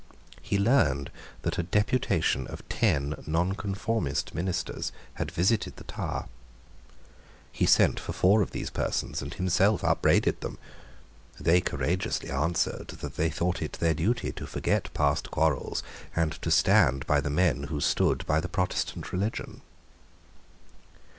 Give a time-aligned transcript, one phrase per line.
[0.41, 1.11] He learned
[1.43, 6.25] that a deputation of ten Nonconformist ministers had visited the Tower.
[7.51, 10.57] He sent for four of these persons, and himself upbraided them.
[11.39, 15.83] They courageously answered that they thought it their duty to forget past quarrels,
[16.15, 19.61] and to stand by the men who stood by the Protestant religion.